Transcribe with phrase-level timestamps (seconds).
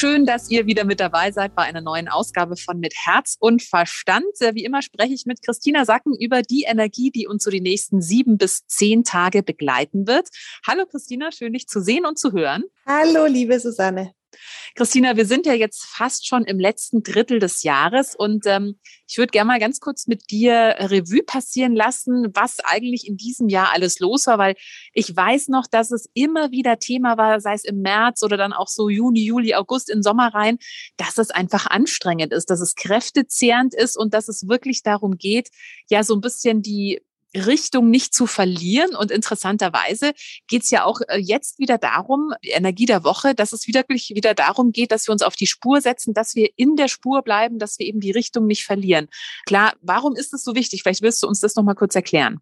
[0.00, 3.62] Schön, dass ihr wieder mit dabei seid bei einer neuen Ausgabe von Mit Herz und
[3.62, 4.24] Verstand.
[4.54, 8.00] Wie immer spreche ich mit Christina Sacken über die Energie, die uns so die nächsten
[8.00, 10.30] sieben bis zehn Tage begleiten wird.
[10.66, 12.64] Hallo Christina, schön dich zu sehen und zu hören.
[12.86, 14.14] Hallo, liebe Susanne.
[14.76, 19.18] Christina, wir sind ja jetzt fast schon im letzten Drittel des Jahres und ähm, ich
[19.18, 23.72] würde gerne mal ganz kurz mit dir Revue passieren lassen, was eigentlich in diesem Jahr
[23.72, 24.54] alles los war, weil
[24.92, 28.52] ich weiß noch, dass es immer wieder Thema war, sei es im März oder dann
[28.52, 30.58] auch so Juni, Juli, August in Sommer rein,
[30.96, 35.50] dass es einfach anstrengend ist, dass es kräftezehrend ist und dass es wirklich darum geht,
[35.88, 37.00] ja so ein bisschen die
[37.34, 38.94] Richtung nicht zu verlieren.
[38.94, 40.12] Und interessanterweise
[40.48, 44.34] geht es ja auch äh, jetzt wieder darum, Energie der Woche, dass es wirklich wieder
[44.34, 47.58] darum geht, dass wir uns auf die Spur setzen, dass wir in der Spur bleiben,
[47.58, 49.08] dass wir eben die Richtung nicht verlieren.
[49.46, 50.82] Klar, warum ist es so wichtig?
[50.82, 52.40] Vielleicht willst du uns das nochmal kurz erklären.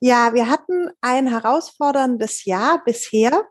[0.00, 3.48] Ja, wir hatten ein herausforderndes Jahr bisher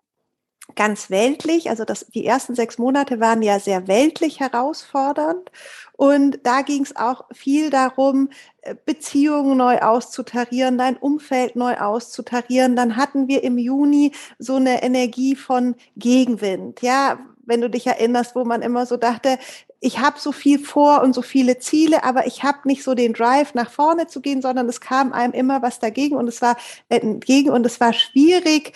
[0.75, 1.69] ganz weltlich.
[1.69, 5.51] Also das, die ersten sechs Monate waren ja sehr weltlich herausfordernd.
[5.93, 8.29] Und da ging es auch viel darum,
[8.61, 12.75] äh, Beziehungen neu auszutarieren, dein Umfeld neu auszutarieren.
[12.75, 16.81] Dann hatten wir im Juni so eine Energie von Gegenwind.
[16.81, 19.37] Ja, wenn du dich erinnerst, wo man immer so dachte,
[19.81, 23.11] ich habe so viel vor und so viele Ziele, aber ich habe nicht so den
[23.11, 26.55] Drive nach vorne zu gehen, sondern es kam einem immer was dagegen und es war
[26.87, 28.71] entgegen und es war schwierig,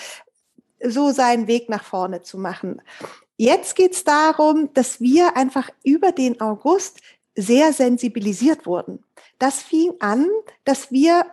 [0.84, 2.82] so seinen Weg nach vorne zu machen.
[3.38, 7.00] Jetzt geht es darum, dass wir einfach über den August
[7.36, 9.04] sehr sensibilisiert wurden.
[9.38, 10.28] Das fing an,
[10.66, 11.26] dass wir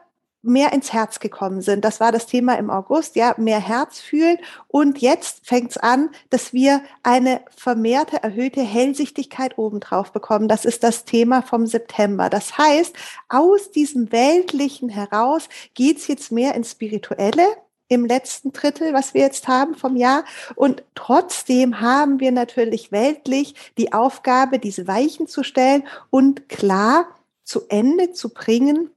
[0.45, 1.85] mehr ins Herz gekommen sind.
[1.85, 4.37] Das war das Thema im August, ja, mehr Herz fühlen.
[4.69, 10.47] Und jetzt fängt es an, dass wir eine vermehrte, erhöhte Hellsichtigkeit obendrauf bekommen.
[10.47, 12.29] Das ist das Thema vom September.
[12.29, 12.95] Das heißt,
[13.31, 17.47] aus diesem Weltlichen heraus geht's jetzt mehr ins Spirituelle
[17.89, 20.25] im letzten Drittel, was wir jetzt haben vom Jahr.
[20.55, 27.07] Und trotzdem haben wir natürlich weltlich die Aufgabe, diese Weichen zu stellen und klar
[27.45, 28.91] zu Ende zu bringen,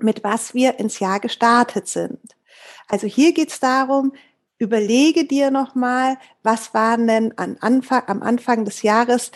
[0.00, 2.20] mit was wir ins Jahr gestartet sind.
[2.86, 4.12] Also hier geht es darum,
[4.58, 9.30] überlege dir nochmal, was waren denn an Anfang, am Anfang des Jahres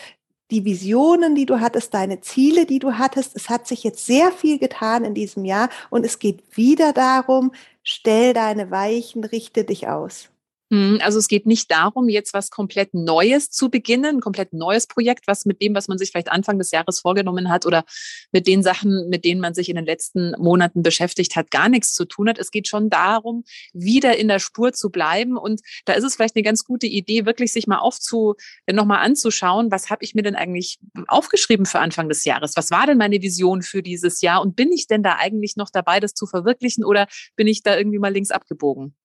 [0.51, 3.35] die Visionen, die du hattest, deine Ziele, die du hattest.
[3.35, 7.51] Es hat sich jetzt sehr viel getan in diesem Jahr und es geht wieder darum,
[7.83, 10.32] stell deine Weichen, richte dich aus.
[10.73, 14.87] Hm, also es geht nicht darum, jetzt was komplett Neues zu beginnen, ein komplett neues
[14.87, 17.85] Projekt, was mit dem, was man sich vielleicht Anfang des Jahres vorgenommen hat oder
[18.31, 21.93] mit den Sachen, mit denen man sich in den letzten Monaten beschäftigt hat, gar nichts
[21.93, 22.39] zu tun hat.
[22.39, 25.37] Es geht schon darum, wieder in der Spur zu bleiben.
[25.37, 28.33] Und da ist es vielleicht eine ganz gute Idee, wirklich sich mal aufzu,
[28.71, 32.53] nochmal anzuschauen, was habe ich mir denn eigentlich aufgeschrieben für Anfang des Jahres?
[32.55, 34.41] Was war denn meine Vision für dieses Jahr?
[34.41, 37.05] Und bin ich denn da eigentlich noch dabei, das zu verwirklichen oder
[37.35, 38.95] bin ich da irgendwie mal links abgebogen?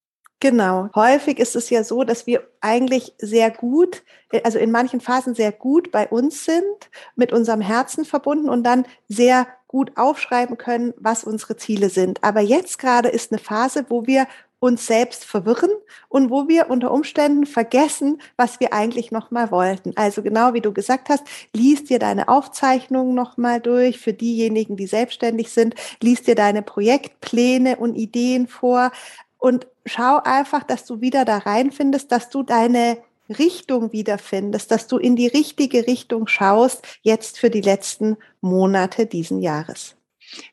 [0.40, 0.88] Genau.
[0.94, 5.34] Häufig ist es ja so, dass wir eigentlich sehr gut, äh, also in manchen Phasen
[5.34, 10.94] sehr gut bei uns sind, mit unserem Herzen verbunden und dann sehr gut aufschreiben können,
[10.96, 12.22] was unsere Ziele sind.
[12.22, 14.26] Aber jetzt gerade ist eine Phase, wo wir
[14.60, 15.70] uns selbst verwirren
[16.08, 19.92] und wo wir unter Umständen vergessen, was wir eigentlich noch mal wollten.
[19.96, 21.22] Also genau wie du gesagt hast,
[21.54, 26.62] liest dir deine Aufzeichnungen noch mal durch für diejenigen, die selbstständig sind, liest dir deine
[26.62, 28.90] Projektpläne und Ideen vor
[29.38, 34.98] und schau einfach, dass du wieder da reinfindest, dass du deine Richtung wiederfindest, dass du
[34.98, 39.94] in die richtige Richtung schaust, jetzt für die letzten Monate diesen Jahres.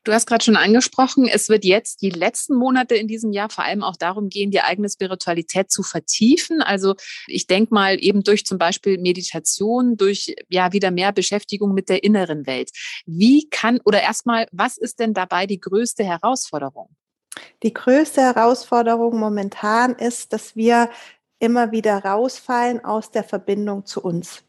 [0.03, 3.65] Du hast gerade schon angesprochen, es wird jetzt die letzten Monate in diesem Jahr vor
[3.65, 6.61] allem auch darum gehen, die eigene Spiritualität zu vertiefen.
[6.61, 6.95] Also
[7.27, 12.03] ich denke mal eben durch zum Beispiel Meditation, durch ja wieder mehr Beschäftigung mit der
[12.03, 12.71] inneren Welt.
[13.05, 16.95] Wie kann oder erstmal, was ist denn dabei die größte Herausforderung?
[17.63, 20.89] Die größte Herausforderung momentan ist, dass wir
[21.39, 24.43] immer wieder rausfallen aus der Verbindung zu uns.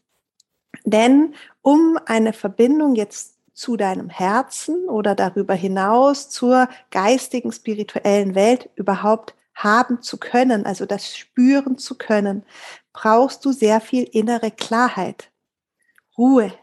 [0.83, 8.69] Denn um eine Verbindung jetzt zu deinem Herzen oder darüber hinaus zur geistigen, spirituellen Welt
[8.75, 12.45] überhaupt haben zu können, also das spüren zu können,
[12.93, 15.31] brauchst du sehr viel innere Klarheit,
[16.17, 16.53] Ruhe.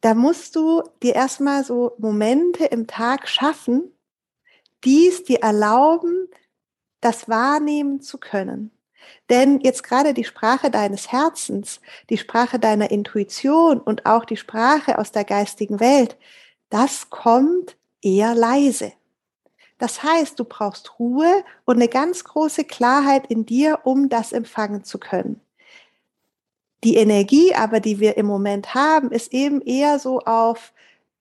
[0.00, 3.92] Da musst du dir erstmal so Momente im Tag schaffen,
[4.84, 6.28] dies dir erlauben,
[7.00, 8.70] das wahrnehmen zu können.
[9.28, 11.80] Denn jetzt gerade die Sprache deines Herzens,
[12.10, 16.16] die Sprache deiner Intuition und auch die Sprache aus der geistigen Welt,
[16.68, 18.92] das kommt eher leise.
[19.78, 24.84] Das heißt, du brauchst Ruhe und eine ganz große Klarheit in dir, um das empfangen
[24.84, 25.40] zu können.
[26.84, 30.72] Die Energie aber, die wir im Moment haben, ist eben eher so auf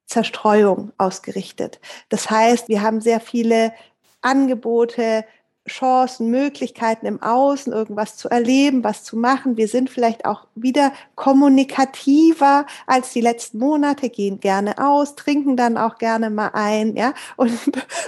[0.10, 1.80] Zerstreuung ausgerichtet.
[2.10, 3.74] Das heißt, wir haben sehr viele
[4.22, 5.24] Angebote,
[5.68, 9.56] Chancen, Möglichkeiten im Außen, irgendwas zu erleben, was zu machen.
[9.56, 15.78] Wir sind vielleicht auch wieder kommunikativer als die letzten Monate, gehen gerne aus, trinken dann
[15.78, 17.52] auch gerne mal ein, ja, und,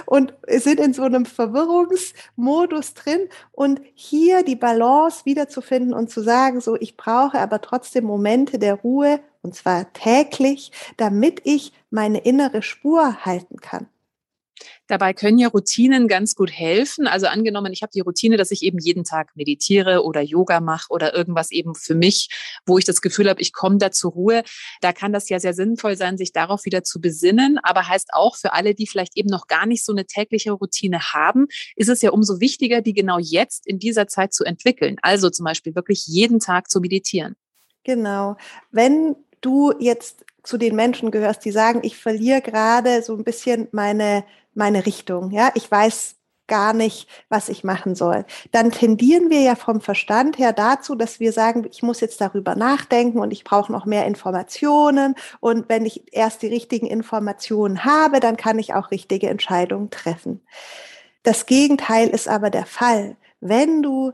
[0.06, 3.28] und sind in so einem Verwirrungsmodus drin.
[3.52, 8.74] Und hier die Balance wiederzufinden und zu sagen, so, ich brauche aber trotzdem Momente der
[8.74, 13.88] Ruhe, und zwar täglich, damit ich meine innere Spur halten kann.
[14.86, 17.06] Dabei können ja Routinen ganz gut helfen.
[17.06, 20.86] Also angenommen, ich habe die Routine, dass ich eben jeden Tag meditiere oder Yoga mache
[20.90, 22.28] oder irgendwas eben für mich,
[22.66, 24.42] wo ich das Gefühl habe, ich komme da zur Ruhe.
[24.80, 27.58] Da kann das ja sehr sinnvoll sein, sich darauf wieder zu besinnen.
[27.62, 31.00] Aber heißt auch für alle, die vielleicht eben noch gar nicht so eine tägliche Routine
[31.12, 31.46] haben,
[31.76, 34.96] ist es ja umso wichtiger, die genau jetzt in dieser Zeit zu entwickeln.
[35.02, 37.34] Also zum Beispiel wirklich jeden Tag zu meditieren.
[37.84, 38.36] Genau.
[38.70, 43.68] Wenn du jetzt zu den Menschen gehörst, die sagen, ich verliere gerade so ein bisschen
[43.70, 44.24] meine
[44.54, 45.30] meine Richtung.
[45.30, 46.16] Ja, ich weiß
[46.46, 48.26] gar nicht, was ich machen soll.
[48.50, 52.56] Dann tendieren wir ja vom Verstand her dazu, dass wir sagen, ich muss jetzt darüber
[52.56, 55.14] nachdenken und ich brauche noch mehr Informationen.
[55.40, 60.42] Und wenn ich erst die richtigen Informationen habe, dann kann ich auch richtige Entscheidungen treffen.
[61.22, 63.16] Das Gegenteil ist aber der Fall.
[63.40, 64.12] Wenn du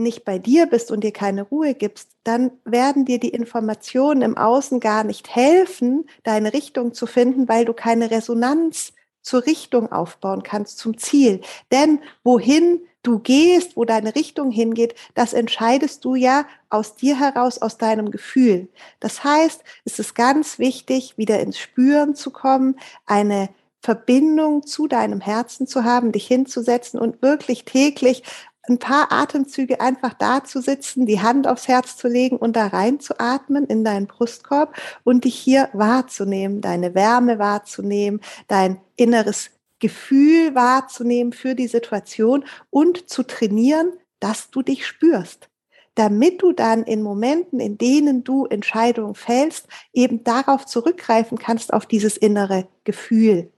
[0.00, 4.36] nicht bei dir bist und dir keine Ruhe gibst, dann werden dir die Informationen im
[4.36, 8.92] Außen gar nicht helfen, deine Richtung zu finden, weil du keine Resonanz
[9.22, 11.40] zur Richtung aufbauen kannst, zum Ziel.
[11.70, 17.58] Denn wohin du gehst, wo deine Richtung hingeht, das entscheidest du ja aus dir heraus,
[17.58, 18.68] aus deinem Gefühl.
[19.00, 23.48] Das heißt, es ist ganz wichtig, wieder ins Spüren zu kommen, eine
[23.82, 28.22] Verbindung zu deinem Herzen zu haben, dich hinzusetzen und wirklich täglich
[28.70, 32.68] ein paar Atemzüge einfach da zu sitzen, die Hand aufs Herz zu legen und da
[32.68, 39.50] rein zu atmen in deinen Brustkorb und dich hier wahrzunehmen, deine Wärme wahrzunehmen, dein inneres
[39.80, 45.50] Gefühl wahrzunehmen für die Situation und zu trainieren, dass du dich spürst
[45.96, 51.84] damit du dann in Momenten, in denen du Entscheidungen fällst, eben darauf zurückgreifen kannst, auf
[51.84, 53.52] dieses innere Gefühl.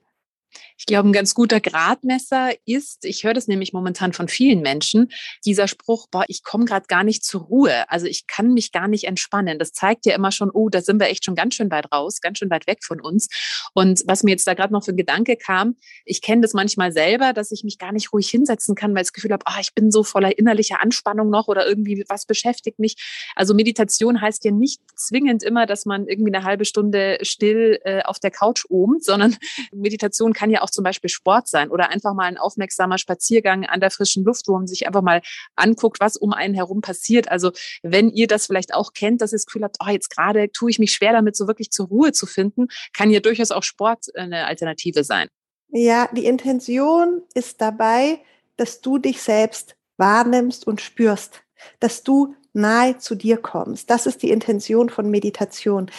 [0.83, 5.13] Ich glaube, ein ganz guter Gradmesser ist, ich höre das nämlich momentan von vielen Menschen,
[5.45, 7.89] dieser Spruch, boah, ich komme gerade gar nicht zur Ruhe.
[7.89, 9.61] Also ich kann mich gar nicht entspannen.
[9.61, 12.21] Das zeigt ja immer schon, oh, da sind wir echt schon ganz schön weit raus,
[12.21, 13.29] ganz schön weit weg von uns.
[13.75, 16.91] Und was mir jetzt da gerade noch für ein Gedanke kam, ich kenne das manchmal
[16.91, 19.61] selber, dass ich mich gar nicht ruhig hinsetzen kann, weil ich das Gefühl habe, oh,
[19.61, 22.97] ich bin so voller innerlicher Anspannung noch oder irgendwie was beschäftigt mich.
[23.37, 28.03] Also Meditation heißt ja nicht zwingend immer, dass man irgendwie eine halbe Stunde still äh,
[28.03, 29.37] auf der Couch ohmt, sondern
[29.73, 33.81] Meditation kann ja auch zum Beispiel Sport sein oder einfach mal ein aufmerksamer Spaziergang an
[33.81, 35.23] der frischen Luft, wo man sich einfach mal
[35.57, 37.31] anguckt, was um einen herum passiert.
[37.31, 37.53] Also
[37.83, 40.71] wenn ihr das vielleicht auch kennt, dass ihr das Gefühl habt, oh, jetzt gerade tue
[40.71, 44.07] ich mich schwer damit, so wirklich zur Ruhe zu finden, kann ja durchaus auch Sport
[44.17, 45.29] eine Alternative sein.
[45.69, 48.21] Ja, die Intention ist dabei,
[48.57, 51.43] dass du dich selbst wahrnimmst und spürst,
[51.81, 53.89] dass du nahe zu dir kommst.
[53.89, 55.91] Das ist die Intention von Meditation.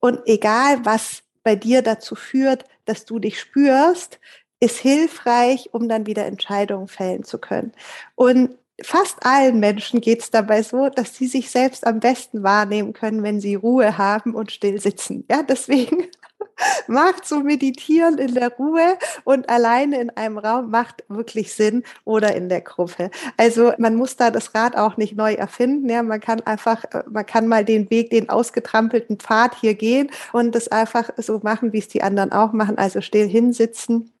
[0.00, 4.18] Und egal, was bei dir dazu führt, dass du dich spürst,
[4.58, 7.72] ist hilfreich, um dann wieder Entscheidungen fällen zu können.
[8.16, 12.92] Und fast allen Menschen geht es dabei so, dass sie sich selbst am besten wahrnehmen
[12.92, 15.24] können, wenn sie Ruhe haben und still sitzen.
[15.30, 16.06] Ja, deswegen
[16.86, 22.34] macht so meditieren in der Ruhe und alleine in einem Raum macht wirklich Sinn oder
[22.34, 23.10] in der Gruppe.
[23.36, 25.88] Also man muss da das Rad auch nicht neu erfinden.
[25.88, 30.10] Ja, man kann einfach, äh, man kann mal den Weg, den ausgetrampelten Pfad hier gehen
[30.32, 32.78] und das einfach so machen, wie es die anderen auch machen.
[32.78, 34.12] Also still hinsitzen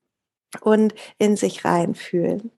[0.60, 2.50] und in sich reinfühlen.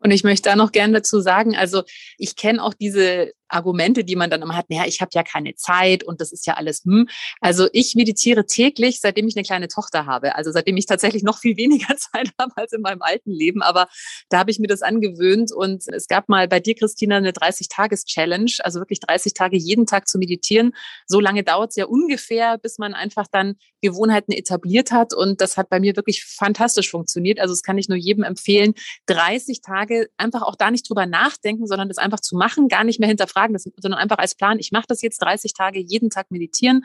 [0.00, 1.82] Und ich möchte da noch gerne dazu sagen, also
[2.16, 5.54] ich kenne auch diese Argumente, die man dann immer hat, naja, ich habe ja keine
[5.54, 7.08] Zeit und das ist ja alles hm.
[7.40, 10.34] Also ich meditiere täglich, seitdem ich eine kleine Tochter habe.
[10.34, 13.62] Also seitdem ich tatsächlich noch viel weniger Zeit habe als in meinem alten Leben.
[13.62, 13.88] Aber
[14.28, 15.52] da habe ich mir das angewöhnt.
[15.52, 20.08] Und es gab mal bei dir, Christina, eine 30-Tages-Challenge, also wirklich 30 Tage jeden Tag
[20.08, 20.72] zu meditieren.
[21.06, 25.14] So lange dauert es ja ungefähr, bis man einfach dann Gewohnheiten etabliert hat.
[25.14, 27.40] Und das hat bei mir wirklich fantastisch funktioniert.
[27.40, 28.74] Also das kann ich nur jedem empfehlen,
[29.06, 33.00] 30 Tage einfach auch da nicht drüber nachdenken, sondern das einfach zu machen, gar nicht
[33.00, 36.30] mehr hinterfragen hinterfragen, sondern einfach als Plan, ich mache das jetzt 30 Tage, jeden Tag
[36.30, 36.84] meditieren.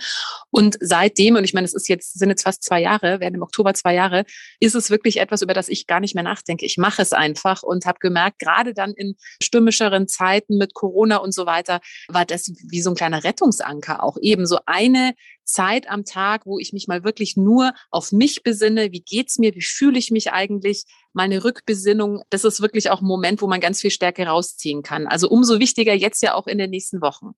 [0.50, 3.42] Und seitdem, und ich meine, es ist jetzt, sind jetzt fast zwei Jahre, werden im
[3.42, 4.26] Oktober zwei Jahre,
[4.60, 6.66] ist es wirklich etwas, über das ich gar nicht mehr nachdenke.
[6.66, 11.34] Ich mache es einfach und habe gemerkt, gerade dann in stürmischeren Zeiten mit Corona und
[11.34, 16.06] so weiter, war das wie so ein kleiner Rettungsanker auch eben so eine Zeit am
[16.06, 18.92] Tag, wo ich mich mal wirklich nur auf mich besinne.
[18.92, 19.56] Wie geht's mir?
[19.56, 20.86] Wie fühle ich mich eigentlich?
[21.14, 22.24] Meine Rückbesinnung.
[22.30, 25.08] Das ist wirklich auch ein Moment, wo man ganz viel Stärke rausziehen kann.
[25.08, 27.36] Also umso wichtiger jetzt ja auch in den nächsten Wochen.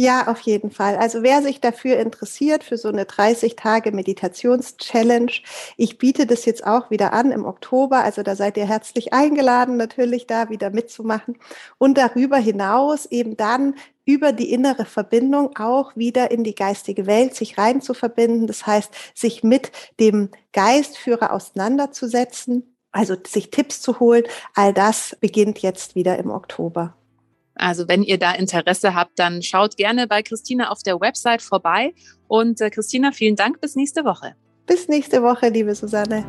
[0.00, 0.96] Ja, auf jeden Fall.
[0.96, 5.32] Also wer sich dafür interessiert, für so eine 30 Tage Meditations-Challenge,
[5.76, 8.04] ich biete das jetzt auch wieder an im Oktober.
[8.04, 11.36] Also da seid ihr herzlich eingeladen, natürlich da wieder mitzumachen.
[11.78, 13.74] Und darüber hinaus eben dann
[14.08, 18.46] über die innere Verbindung auch wieder in die geistige Welt sich rein zu verbinden.
[18.46, 24.24] Das heißt, sich mit dem Geistführer auseinanderzusetzen, also sich Tipps zu holen.
[24.54, 26.96] All das beginnt jetzt wieder im Oktober.
[27.54, 31.92] Also wenn ihr da Interesse habt, dann schaut gerne bei Christina auf der Website vorbei.
[32.28, 33.60] Und äh, Christina, vielen Dank.
[33.60, 34.36] Bis nächste Woche.
[34.64, 36.24] Bis nächste Woche, liebe Susanne.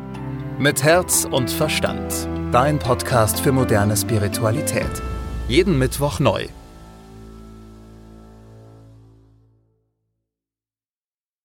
[0.58, 2.28] Mit Herz und Verstand.
[2.52, 5.02] Dein Podcast für moderne Spiritualität.
[5.48, 6.48] Jeden Mittwoch neu